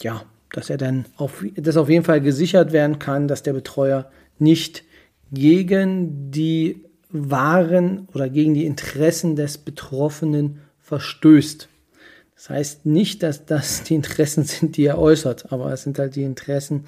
ja, 0.01 0.23
dass 0.51 0.69
er 0.69 0.77
dann 0.77 1.05
auf, 1.17 1.43
dass 1.55 1.77
auf 1.77 1.89
jeden 1.89 2.05
Fall 2.05 2.21
gesichert 2.21 2.71
werden 2.71 2.99
kann, 2.99 3.27
dass 3.27 3.43
der 3.43 3.53
Betreuer 3.53 4.09
nicht 4.37 4.83
gegen 5.31 6.31
die 6.31 6.83
Waren 7.09 8.07
oder 8.13 8.29
gegen 8.29 8.53
die 8.53 8.65
Interessen 8.65 9.35
des 9.35 9.57
Betroffenen 9.57 10.61
verstößt. 10.79 11.67
Das 12.35 12.49
heißt 12.49 12.85
nicht, 12.85 13.23
dass 13.23 13.45
das 13.45 13.83
die 13.83 13.95
Interessen 13.95 14.43
sind, 14.45 14.77
die 14.77 14.85
er 14.85 14.97
äußert, 14.97 15.51
aber 15.51 15.73
es 15.73 15.83
sind 15.83 15.99
halt 15.99 16.15
die 16.15 16.23
Interessen 16.23 16.85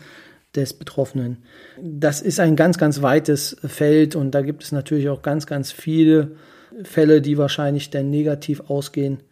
des 0.55 0.73
Betroffenen. 0.73 1.43
Das 1.81 2.21
ist 2.21 2.39
ein 2.39 2.55
ganz, 2.55 2.77
ganz 2.77 3.01
weites 3.01 3.57
Feld 3.63 4.15
und 4.15 4.31
da 4.31 4.41
gibt 4.41 4.63
es 4.63 4.71
natürlich 4.71 5.09
auch 5.09 5.21
ganz, 5.21 5.47
ganz 5.47 5.71
viele 5.71 6.35
Fälle, 6.83 7.21
die 7.21 7.37
wahrscheinlich 7.37 7.89
dann 7.89 8.09
negativ 8.09 8.61
ausgehen. 8.69 9.23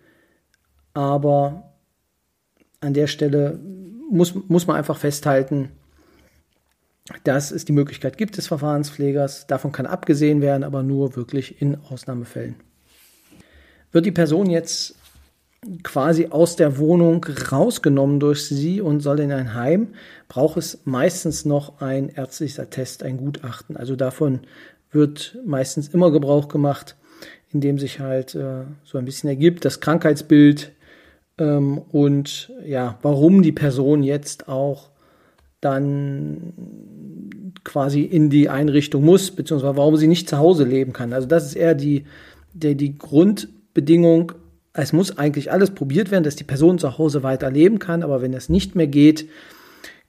Aber 0.94 1.74
an 2.80 2.94
der 2.94 3.08
Stelle 3.08 3.60
muss, 4.10 4.34
muss 4.48 4.68
man 4.68 4.78
einfach 4.78 4.98
festhalten, 4.98 5.70
dass 7.24 7.52
es 7.52 7.66
die 7.66 7.74
Möglichkeit 7.74 8.18
gibt 8.18 8.38
des 8.38 8.48
Verfahrenspflegers. 8.48 9.48
Davon 9.48 9.72
kann 9.72 9.86
abgesehen 9.86 10.42
werden, 10.42 10.64
aber 10.64 10.84
nur 10.84 11.16
wirklich 11.16 11.62
in 11.62 11.78
Ausnahmefällen. 11.90 12.56
Wird 13.92 14.06
die 14.06 14.12
Person 14.12 14.50
jetzt 14.50 14.96
quasi 15.84 16.28
aus 16.30 16.56
der 16.56 16.78
Wohnung 16.78 17.26
rausgenommen 17.52 18.20
durch 18.20 18.46
sie 18.46 18.82
und 18.82 19.02
soll 19.02 19.20
in 19.20 19.32
ein 19.32 19.54
Heim, 19.54 19.90
braucht 20.28 20.58
es 20.58 20.80
meistens 20.86 21.46
noch 21.46 21.82
ein 21.82 22.10
ärztliches 22.10 22.60
Attest, 22.60 23.04
ein 23.04 23.18
Gutachten. 23.18 23.76
Also 23.76 23.96
davon 23.96 24.42
wird 24.92 25.38
meistens 25.46 25.90
immer 25.90 26.12
Gebrauch 26.12 26.48
gemacht, 26.48 26.96
indem 27.52 27.78
sich 27.78 28.00
halt 28.00 28.36
äh, 28.36 28.64
so 28.84 28.98
ein 28.98 29.06
bisschen 29.06 29.30
ergibt, 29.30 29.66
das 29.66 29.82
Krankheitsbild 29.82 30.72
ähm, 31.38 31.78
und 31.78 32.52
ja, 32.66 32.98
warum 33.02 33.42
die 33.42 33.52
Person 33.52 34.04
jetzt 34.04 34.48
auch 34.48 34.90
dann 35.62 36.54
quasi 37.66 38.02
in 38.02 38.30
die 38.30 38.50
Einrichtung 38.50 39.04
muss, 39.04 39.32
beziehungsweise 39.32 39.76
warum 39.76 39.98
sie 39.98 40.08
nicht 40.08 40.30
zu 40.30 40.38
Hause 40.38 40.64
leben 40.64 40.94
kann. 40.94 41.12
Also 41.12 41.28
das 41.28 41.46
ist 41.48 41.56
eher 41.56 41.76
die, 41.76 42.06
die, 42.54 42.76
die 42.76 42.98
Grundbedingung 42.98 44.32
es 44.82 44.94
muss 44.94 45.18
eigentlich 45.18 45.52
alles 45.52 45.72
probiert 45.72 46.12
werden, 46.12 46.24
dass 46.24 46.36
die 46.36 46.44
Person 46.44 46.80
zu 46.80 46.98
Hause 46.98 47.24
weiter 47.24 47.50
leben 47.50 47.80
kann, 47.80 48.04
aber 48.04 48.22
wenn 48.22 48.34
es 48.34 48.50
nicht 48.50 48.76
mehr 48.76 48.88
geht, 48.88 49.30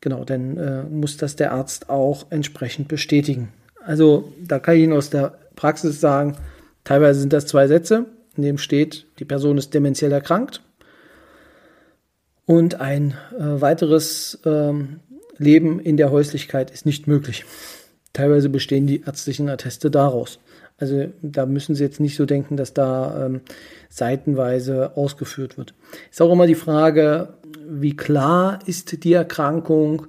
genau, 0.01 0.25
dann 0.25 0.57
äh, 0.57 0.83
muss 0.85 1.17
das 1.17 1.37
der 1.37 1.53
Arzt 1.53 1.89
auch 1.89 2.27
entsprechend 2.31 2.89
bestätigen. 2.89 3.53
Also 3.85 4.33
da 4.43 4.59
kann 4.59 4.77
ich 4.77 4.83
Ihnen 4.83 4.93
aus 4.93 5.11
der 5.11 5.39
Praxis 5.57 6.01
sagen, 6.01 6.37
teilweise 6.85 7.21
sind 7.21 7.33
das 7.33 7.47
zwei 7.47 7.67
Sätze, 7.67 8.07
in 8.37 8.43
dem 8.43 8.59
steht, 8.59 9.07
die 9.19 9.25
Person 9.25 9.59
ist 9.59 9.75
dementiell 9.75 10.13
erkrankt 10.13 10.63
und 12.47 12.81
ein 12.81 13.15
äh, 13.39 13.61
weiteres 13.61 14.41
ähm, 14.45 15.01
Leben 15.39 15.81
in 15.81 15.97
der 15.97 16.11
Häuslichkeit 16.11 16.71
ist 16.71 16.85
nicht 16.85 17.07
möglich. 17.07 17.45
Teilweise 18.13 18.49
bestehen 18.49 18.87
die 18.87 19.03
ärztlichen 19.03 19.49
Atteste 19.49 19.91
daraus. 19.91 20.39
Also 20.81 21.09
da 21.21 21.47
müssen 21.47 21.75
Sie 21.75 21.85
jetzt 21.85 22.01
nicht 22.01 22.17
so 22.17 22.25
denken, 22.25 22.57
dass 22.57 22.73
da 22.73 23.27
ähm, 23.27 23.43
seitenweise 23.91 24.97
ausgeführt 24.97 25.59
wird. 25.59 25.75
Ist 26.11 26.23
auch 26.23 26.33
immer 26.33 26.47
die 26.47 26.55
Frage, 26.55 27.35
wie 27.69 27.95
klar 27.95 28.59
ist 28.67 29.05
die 29.05 29.13
Erkrankung 29.13 30.07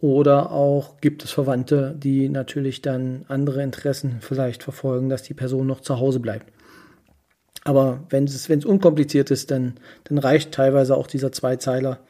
oder 0.00 0.50
auch 0.50 1.00
gibt 1.00 1.24
es 1.24 1.30
Verwandte, 1.30 1.94
die 1.96 2.28
natürlich 2.28 2.82
dann 2.82 3.24
andere 3.28 3.62
Interessen 3.62 4.16
vielleicht 4.20 4.62
verfolgen, 4.62 5.08
dass 5.08 5.22
die 5.22 5.34
Person 5.34 5.66
noch 5.66 5.80
zu 5.80 5.98
Hause 5.98 6.20
bleibt. 6.20 6.52
Aber 7.64 8.04
wenn 8.10 8.24
es, 8.24 8.48
wenn 8.48 8.58
es 8.58 8.64
unkompliziert 8.64 9.30
ist, 9.30 9.50
dann, 9.50 9.74
dann 10.04 10.18
reicht 10.18 10.52
teilweise 10.52 10.96
auch 10.96 11.06
dieser 11.06 11.32
Zweizeiler, 11.32 12.00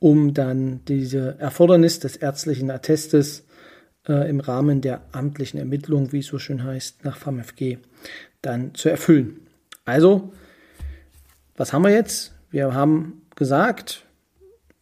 um 0.00 0.34
dann 0.34 0.80
diese 0.86 1.38
Erfordernis 1.38 1.98
des 1.98 2.16
ärztlichen 2.16 2.70
Attestes 2.70 3.44
äh, 4.08 4.28
im 4.28 4.40
Rahmen 4.40 4.80
der 4.80 5.02
amtlichen 5.12 5.58
Ermittlung, 5.58 6.12
wie 6.12 6.20
es 6.20 6.26
so 6.26 6.38
schön 6.38 6.64
heißt, 6.64 7.04
nach 7.04 7.16
FAMFG 7.16 7.78
dann 8.42 8.74
zu 8.74 8.88
erfüllen. 8.88 9.40
Also, 9.84 10.32
was 11.56 11.72
haben 11.72 11.82
wir 11.82 11.90
jetzt? 11.90 12.32
Wir 12.50 12.74
haben 12.74 13.22
gesagt, 13.36 14.04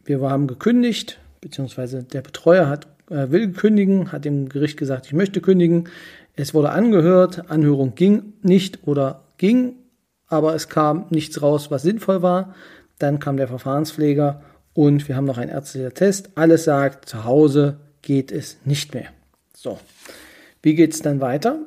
wir 0.03 0.21
haben 0.21 0.47
gekündigt, 0.47 1.19
beziehungsweise 1.41 2.03
der 2.03 2.21
Betreuer 2.21 2.67
hat, 2.67 2.87
äh, 3.09 3.29
will 3.29 3.51
kündigen, 3.51 4.11
hat 4.11 4.25
dem 4.25 4.49
Gericht 4.49 4.77
gesagt, 4.77 5.07
ich 5.07 5.13
möchte 5.13 5.41
kündigen. 5.41 5.89
Es 6.35 6.53
wurde 6.53 6.71
angehört, 6.71 7.49
Anhörung 7.49 7.95
ging 7.95 8.33
nicht 8.41 8.87
oder 8.87 9.23
ging, 9.37 9.75
aber 10.27 10.55
es 10.55 10.67
kam 10.67 11.05
nichts 11.09 11.41
raus, 11.41 11.69
was 11.69 11.83
sinnvoll 11.83 12.21
war. 12.21 12.55
Dann 12.99 13.19
kam 13.19 13.37
der 13.37 13.47
Verfahrenspfleger 13.47 14.41
und 14.73 15.07
wir 15.07 15.15
haben 15.15 15.25
noch 15.25 15.37
ein 15.37 15.49
ärztlicher 15.49 15.93
Test. 15.93 16.31
Alles 16.35 16.63
sagt, 16.63 17.07
zu 17.07 17.23
Hause 17.23 17.77
geht 18.03 18.31
es 18.31 18.57
nicht 18.65 18.93
mehr. 18.93 19.09
So, 19.55 19.79
wie 20.61 20.75
geht 20.75 20.93
es 20.93 21.01
dann 21.01 21.19
weiter? 21.19 21.57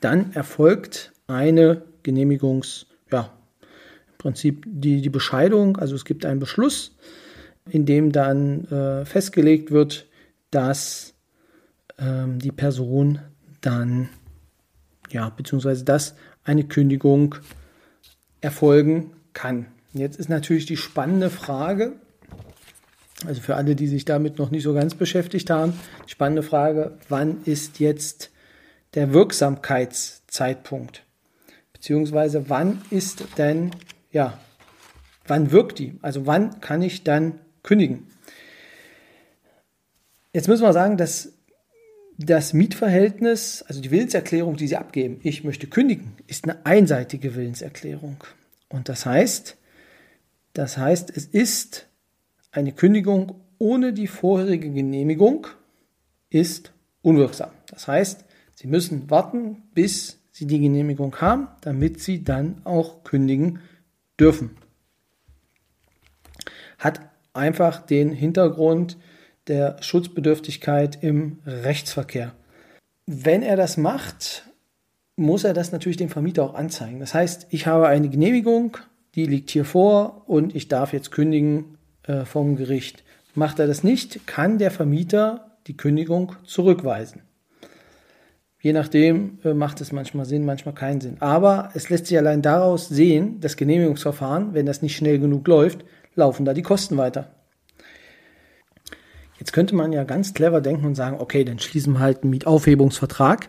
Dann 0.00 0.32
erfolgt 0.32 1.12
eine 1.26 1.82
Genehmigungs, 2.02 2.86
ja, 3.12 3.32
im 4.08 4.18
Prinzip 4.18 4.64
die, 4.66 5.02
die 5.02 5.10
Bescheidung, 5.10 5.76
also 5.76 5.94
es 5.94 6.04
gibt 6.04 6.24
einen 6.24 6.40
Beschluss, 6.40 6.96
in 7.68 7.84
dem 7.84 8.12
dann 8.12 8.64
äh, 8.66 9.04
festgelegt 9.04 9.70
wird, 9.70 10.06
dass 10.50 11.14
ähm, 11.98 12.38
die 12.38 12.52
Person 12.52 13.20
dann, 13.60 14.08
ja, 15.10 15.28
beziehungsweise 15.28 15.84
dass 15.84 16.14
eine 16.44 16.64
Kündigung 16.64 17.34
erfolgen 18.40 19.12
kann. 19.32 19.66
Jetzt 19.92 20.18
ist 20.18 20.28
natürlich 20.28 20.66
die 20.66 20.76
spannende 20.76 21.30
Frage, 21.30 21.94
also 23.26 23.40
für 23.40 23.56
alle, 23.56 23.76
die 23.76 23.86
sich 23.86 24.04
damit 24.04 24.38
noch 24.38 24.50
nicht 24.50 24.62
so 24.62 24.74
ganz 24.74 24.94
beschäftigt 24.94 25.50
haben, 25.50 25.74
spannende 26.06 26.42
Frage, 26.42 26.98
wann 27.08 27.42
ist 27.44 27.80
jetzt 27.80 28.30
der 28.94 29.12
Wirksamkeitszeitpunkt? 29.12 31.04
Beziehungsweise 31.72 32.48
wann 32.48 32.82
ist 32.90 33.24
denn, 33.38 33.70
ja, 34.12 34.38
wann 35.26 35.52
wirkt 35.52 35.78
die? 35.78 35.98
Also 36.02 36.26
wann 36.26 36.60
kann 36.60 36.82
ich 36.82 37.04
dann 37.04 37.38
kündigen? 37.62 38.06
Jetzt 40.32 40.48
müssen 40.48 40.62
wir 40.62 40.72
sagen, 40.72 40.96
dass 40.96 41.32
das 42.18 42.52
Mietverhältnis, 42.52 43.64
also 43.66 43.80
die 43.80 43.90
Willenserklärung, 43.90 44.56
die 44.56 44.68
Sie 44.68 44.76
abgeben, 44.76 45.20
ich 45.22 45.42
möchte 45.42 45.66
kündigen, 45.66 46.12
ist 46.26 46.44
eine 46.44 46.64
einseitige 46.66 47.34
Willenserklärung. 47.34 48.22
Und 48.68 48.88
das 48.88 49.06
heißt, 49.06 49.56
das 50.52 50.76
heißt, 50.76 51.16
es 51.16 51.24
ist 51.24 51.86
eine 52.52 52.72
Kündigung 52.72 53.40
ohne 53.58 53.92
die 53.92 54.06
vorherige 54.06 54.70
Genehmigung 54.70 55.46
ist 56.30 56.72
unwirksam. 57.02 57.50
Das 57.68 57.86
heißt, 57.86 58.24
Sie 58.54 58.66
müssen 58.66 59.10
warten, 59.10 59.62
bis 59.74 60.18
Sie 60.32 60.46
die 60.46 60.60
Genehmigung 60.60 61.16
haben, 61.16 61.48
damit 61.60 62.00
Sie 62.00 62.24
dann 62.24 62.60
auch 62.64 63.04
kündigen 63.04 63.60
dürfen. 64.18 64.50
Hat 66.78 67.00
einfach 67.32 67.84
den 67.84 68.12
Hintergrund 68.12 68.96
der 69.46 69.82
Schutzbedürftigkeit 69.82 71.02
im 71.02 71.38
Rechtsverkehr. 71.46 72.34
Wenn 73.06 73.42
er 73.42 73.56
das 73.56 73.76
macht, 73.76 74.44
muss 75.16 75.44
er 75.44 75.52
das 75.52 75.72
natürlich 75.72 75.96
dem 75.96 76.08
Vermieter 76.08 76.44
auch 76.44 76.54
anzeigen. 76.54 77.00
Das 77.00 77.12
heißt, 77.12 77.48
ich 77.50 77.66
habe 77.66 77.88
eine 77.88 78.08
Genehmigung, 78.08 78.78
die 79.14 79.26
liegt 79.26 79.50
hier 79.50 79.64
vor 79.64 80.22
und 80.26 80.54
ich 80.54 80.68
darf 80.68 80.92
jetzt 80.92 81.10
kündigen 81.10 81.76
äh, 82.10 82.24
vom 82.24 82.56
Gericht. 82.56 83.04
Macht 83.34 83.58
er 83.60 83.66
das 83.66 83.84
nicht, 83.84 84.26
kann 84.26 84.58
der 84.58 84.70
Vermieter 84.70 85.56
die 85.66 85.76
Kündigung 85.76 86.34
zurückweisen. 86.44 87.22
Je 88.60 88.72
nachdem 88.72 89.38
äh, 89.44 89.54
macht 89.54 89.80
es 89.80 89.92
manchmal 89.92 90.26
Sinn, 90.26 90.44
manchmal 90.44 90.74
keinen 90.74 91.00
Sinn. 91.00 91.16
Aber 91.20 91.70
es 91.74 91.88
lässt 91.88 92.06
sich 92.06 92.18
allein 92.18 92.42
daraus 92.42 92.88
sehen, 92.88 93.40
das 93.40 93.56
Genehmigungsverfahren, 93.56 94.52
wenn 94.52 94.66
das 94.66 94.82
nicht 94.82 94.96
schnell 94.96 95.18
genug 95.18 95.46
läuft, 95.46 95.84
laufen 96.14 96.44
da 96.44 96.52
die 96.52 96.62
Kosten 96.62 96.96
weiter. 96.96 97.30
Jetzt 99.38 99.52
könnte 99.52 99.74
man 99.74 99.92
ja 99.92 100.04
ganz 100.04 100.34
clever 100.34 100.60
denken 100.60 100.84
und 100.84 100.94
sagen, 100.96 101.16
okay, 101.18 101.44
dann 101.44 101.58
schließen 101.58 101.94
wir 101.94 102.00
halt 102.00 102.22
einen 102.22 102.30
Mietaufhebungsvertrag 102.30 103.48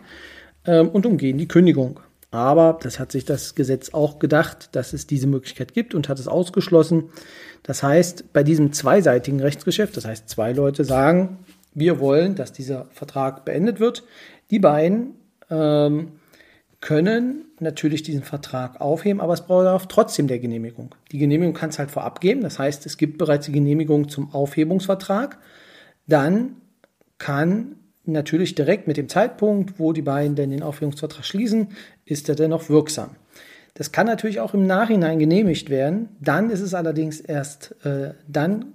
ähm, 0.66 0.88
und 0.88 1.04
umgehen 1.04 1.36
die 1.36 1.48
Kündigung. 1.48 2.00
Aber 2.32 2.78
das 2.82 2.98
hat 2.98 3.12
sich 3.12 3.26
das 3.26 3.54
Gesetz 3.54 3.90
auch 3.92 4.18
gedacht, 4.18 4.70
dass 4.72 4.94
es 4.94 5.06
diese 5.06 5.26
Möglichkeit 5.26 5.74
gibt 5.74 5.94
und 5.94 6.08
hat 6.08 6.18
es 6.18 6.26
ausgeschlossen. 6.26 7.10
Das 7.62 7.82
heißt, 7.82 8.32
bei 8.32 8.42
diesem 8.42 8.72
zweiseitigen 8.72 9.38
Rechtsgeschäft, 9.38 9.96
das 9.98 10.06
heißt, 10.06 10.30
zwei 10.30 10.52
Leute 10.52 10.84
sagen, 10.84 11.44
wir 11.74 12.00
wollen, 12.00 12.34
dass 12.34 12.52
dieser 12.52 12.86
Vertrag 12.86 13.44
beendet 13.44 13.80
wird, 13.80 14.04
die 14.50 14.58
beiden 14.58 15.14
ähm, 15.50 16.12
können 16.80 17.44
natürlich 17.60 18.02
diesen 18.02 18.22
Vertrag 18.22 18.80
aufheben, 18.80 19.20
aber 19.20 19.34
es 19.34 19.42
braucht 19.42 19.90
trotzdem 19.90 20.26
der 20.26 20.38
Genehmigung. 20.38 20.94
Die 21.12 21.18
Genehmigung 21.18 21.54
kann 21.54 21.68
es 21.68 21.78
halt 21.78 21.90
vorab 21.90 22.22
geben, 22.22 22.40
das 22.40 22.58
heißt, 22.58 22.86
es 22.86 22.96
gibt 22.96 23.18
bereits 23.18 23.44
die 23.44 23.52
Genehmigung 23.52 24.08
zum 24.08 24.32
Aufhebungsvertrag. 24.34 25.38
Dann 26.06 26.56
kann 27.18 27.76
natürlich 28.04 28.54
direkt 28.54 28.86
mit 28.86 28.96
dem 28.96 29.08
Zeitpunkt, 29.08 29.78
wo 29.78 29.92
die 29.92 30.02
beiden 30.02 30.34
denn 30.34 30.50
den 30.50 30.62
Aufhebungsvertrag 30.62 31.24
schließen, 31.24 31.68
ist 32.04 32.28
er 32.28 32.34
dennoch 32.34 32.68
wirksam. 32.68 33.10
Das 33.74 33.92
kann 33.92 34.06
natürlich 34.06 34.40
auch 34.40 34.54
im 34.54 34.66
Nachhinein 34.66 35.18
genehmigt 35.18 35.70
werden. 35.70 36.10
Dann 36.20 36.50
ist 36.50 36.60
es 36.60 36.74
allerdings 36.74 37.20
erst 37.20 37.74
äh, 37.84 38.12
dann 38.28 38.66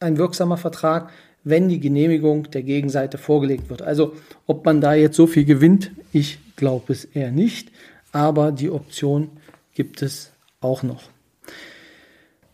ein 0.00 0.18
wirksamer 0.18 0.56
Vertrag, 0.56 1.10
wenn 1.44 1.68
die 1.68 1.80
Genehmigung 1.80 2.50
der 2.50 2.62
Gegenseite 2.62 3.16
vorgelegt 3.18 3.70
wird. 3.70 3.82
Also 3.82 4.14
ob 4.46 4.64
man 4.64 4.80
da 4.80 4.94
jetzt 4.94 5.16
so 5.16 5.26
viel 5.26 5.44
gewinnt, 5.44 5.92
ich 6.12 6.38
glaube 6.56 6.92
es 6.92 7.04
eher 7.04 7.30
nicht, 7.30 7.70
aber 8.12 8.52
die 8.52 8.70
Option 8.70 9.30
gibt 9.74 10.02
es 10.02 10.32
auch 10.60 10.82
noch. 10.82 11.04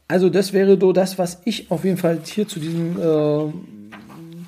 Also 0.07 0.29
das 0.29 0.53
wäre 0.53 0.79
so 0.79 0.93
das, 0.93 1.19
was 1.19 1.41
ich 1.45 1.71
auf 1.71 1.85
jeden 1.85 1.97
Fall 1.97 2.21
hier 2.23 2.47
zu 2.47 2.61
diesem 2.61 3.01
äh, 3.01 3.53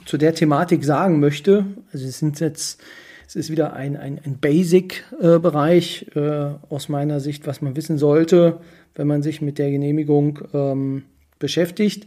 zu 0.06 0.16
der 0.16 0.34
Thematik 0.34 0.84
sagen 0.84 1.20
möchte. 1.20 1.66
Also 1.92 2.06
es 2.06 2.18
sind 2.18 2.40
jetzt 2.40 2.82
es 3.26 3.34
ist 3.34 3.50
wieder 3.50 3.72
ein, 3.72 3.96
ein, 3.96 4.20
ein 4.24 4.38
Basic-Bereich 4.38 6.06
äh, 6.14 6.20
äh, 6.20 6.54
aus 6.68 6.88
meiner 6.88 7.18
Sicht, 7.18 7.46
was 7.46 7.60
man 7.60 7.74
wissen 7.74 7.98
sollte, 7.98 8.60
wenn 8.94 9.08
man 9.08 9.22
sich 9.22 9.42
mit 9.42 9.58
der 9.58 9.70
Genehmigung 9.70 10.38
ähm, 10.54 11.04
beschäftigt. 11.38 12.06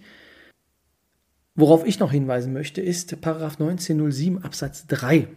Worauf 1.56 1.86
ich 1.86 2.00
noch 2.00 2.12
hinweisen 2.12 2.54
möchte, 2.54 2.80
ist 2.80 3.20
Paragraph 3.20 3.60
1907 3.60 4.44
Absatz 4.44 4.88
3. 4.88 5.28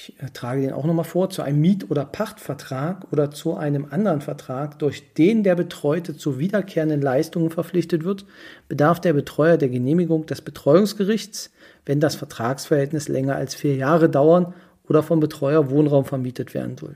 Ich 0.00 0.14
äh, 0.22 0.30
trage 0.32 0.60
den 0.60 0.72
auch 0.72 0.84
nochmal 0.84 1.04
vor, 1.04 1.28
zu 1.28 1.42
einem 1.42 1.60
Miet- 1.60 1.90
oder 1.90 2.04
Pachtvertrag 2.04 3.06
oder 3.10 3.32
zu 3.32 3.56
einem 3.56 3.86
anderen 3.90 4.20
Vertrag, 4.20 4.78
durch 4.78 5.12
den 5.14 5.42
der 5.42 5.56
Betreute 5.56 6.16
zu 6.16 6.38
wiederkehrenden 6.38 7.02
Leistungen 7.02 7.50
verpflichtet 7.50 8.04
wird, 8.04 8.24
bedarf 8.68 9.00
der 9.00 9.12
Betreuer 9.12 9.56
der 9.56 9.68
Genehmigung 9.68 10.26
des 10.26 10.40
Betreuungsgerichts, 10.40 11.50
wenn 11.84 11.98
das 11.98 12.14
Vertragsverhältnis 12.14 13.08
länger 13.08 13.34
als 13.34 13.56
vier 13.56 13.74
Jahre 13.74 14.08
dauern 14.08 14.54
oder 14.88 15.02
vom 15.02 15.18
Betreuer 15.18 15.68
Wohnraum 15.68 16.04
vermietet 16.04 16.54
werden 16.54 16.78
soll. 16.78 16.94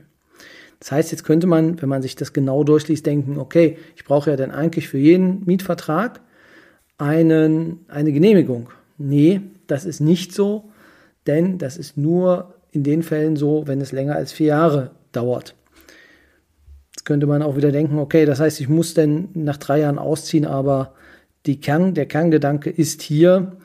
Das 0.79 0.93
heißt, 0.93 1.11
jetzt 1.11 1.25
könnte 1.25 1.49
man, 1.49 1.83
wenn 1.83 1.89
man 1.89 2.03
sich 2.03 2.15
das 2.15 2.33
genau 2.33 2.63
durchliest, 2.63 3.07
denken, 3.07 3.39
okay, 3.39 3.79
ich 3.97 4.05
brauche 4.05 4.31
ja 4.31 4.37
dann 4.37 4.53
eigentlich 4.53 4.89
für 4.89 4.99
jeden 4.99 5.45
Mietvertrag 5.45 6.21
einen, 6.99 7.85
eine 7.89 8.13
Genehmigung. 8.13 8.71
Nee, 8.97 9.41
das 9.67 9.85
ist 9.85 10.01
nicht 10.01 10.33
so, 10.33 10.71
denn 11.27 11.59
das 11.59 11.77
ist 11.77 11.97
nur 11.97 12.55
in 12.73 12.83
den 12.83 13.03
Fällen 13.03 13.37
so, 13.37 13.67
wenn 13.67 13.81
es 13.81 13.93
länger 13.93 14.17
als 14.17 14.33
vier 14.33 14.49
Jahre 14.49 14.91
dauert. 15.13 15.55
Jetzt 16.95 17.05
könnte 17.05 17.27
man 17.27 17.43
auch 17.43 17.57
wieder 17.57 17.71
denken, 17.71 17.99
okay, 17.99 18.25
das 18.25 18.41
heißt, 18.41 18.61
ich 18.61 18.69
muss 18.69 18.95
denn 18.95 19.29
nach 19.35 19.59
drei 19.59 19.81
Jahren 19.81 19.99
ausziehen, 19.99 20.47
aber 20.47 20.95
Kern, 21.45 21.95
der 21.95 22.07
Kerngedanke 22.07 22.71
ist 22.71 23.03
hier, 23.03 23.57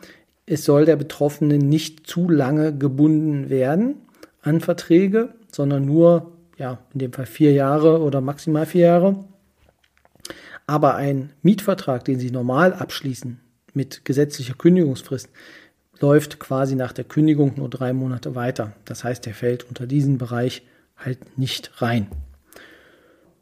es 0.45 0.63
soll 0.65 0.85
der 0.85 0.95
Betroffene 0.95 1.57
nicht 1.57 2.07
zu 2.07 2.29
lange 2.29 2.75
gebunden 2.75 3.49
werden 3.49 3.95
an 4.41 4.61
Verträge, 4.61 5.33
sondern 5.51 5.85
nur, 5.85 6.31
ja, 6.57 6.79
in 6.93 6.99
dem 6.99 7.13
Fall 7.13 7.25
vier 7.25 7.53
Jahre 7.53 8.01
oder 8.01 8.21
maximal 8.21 8.65
vier 8.65 8.85
Jahre. 8.85 9.25
Aber 10.65 10.95
ein 10.95 11.31
Mietvertrag, 11.41 12.05
den 12.05 12.19
Sie 12.19 12.31
normal 12.31 12.73
abschließen 12.73 13.39
mit 13.73 14.03
gesetzlicher 14.05 14.55
Kündigungsfrist, 14.55 15.29
läuft 16.01 16.39
quasi 16.39 16.75
nach 16.75 16.93
der 16.93 17.05
Kündigung 17.05 17.53
nur 17.57 17.69
drei 17.69 17.93
Monate 17.93 18.35
weiter. 18.35 18.73
Das 18.85 19.03
heißt, 19.03 19.27
er 19.27 19.33
fällt 19.33 19.63
unter 19.67 19.87
diesen 19.87 20.17
Bereich 20.17 20.63
halt 20.97 21.37
nicht 21.37 21.81
rein. 21.81 22.07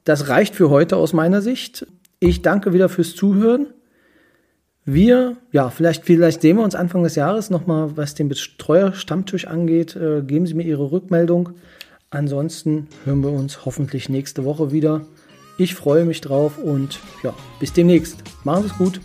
Das 0.03 0.29
reicht 0.29 0.55
für 0.55 0.69
heute 0.69 0.97
aus 0.97 1.13
meiner 1.13 1.41
Sicht. 1.41 1.87
Ich 2.19 2.41
danke 2.41 2.73
wieder 2.73 2.89
fürs 2.89 3.15
Zuhören. 3.15 3.67
Wir, 4.85 5.37
ja, 5.51 5.71
vielleicht, 5.71 6.05
vielleicht 6.05 6.41
sehen 6.41 6.57
wir 6.57 6.63
uns 6.63 6.75
Anfang 6.75 7.01
des 7.01 7.15
Jahres 7.15 7.49
nochmal, 7.49 7.97
was 7.97 8.13
den 8.13 8.29
Betreuer-Stammtisch 8.29 9.47
angeht. 9.47 9.95
Äh, 9.95 10.21
geben 10.21 10.45
Sie 10.45 10.53
mir 10.53 10.63
Ihre 10.63 10.91
Rückmeldung. 10.91 11.49
Ansonsten 12.11 12.87
hören 13.03 13.21
wir 13.21 13.31
uns 13.31 13.65
hoffentlich 13.65 14.09
nächste 14.09 14.45
Woche 14.45 14.71
wieder. 14.71 15.01
Ich 15.57 15.73
freue 15.73 16.05
mich 16.05 16.21
drauf 16.21 16.59
und 16.59 16.99
ja, 17.23 17.33
bis 17.59 17.73
demnächst. 17.73 18.17
Machen 18.43 18.63
Sie 18.63 18.69
es 18.69 18.77
gut. 18.77 19.01